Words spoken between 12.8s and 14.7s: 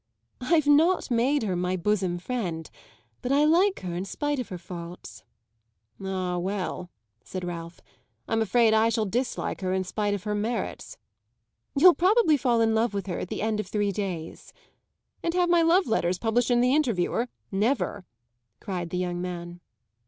with her at the end of three days."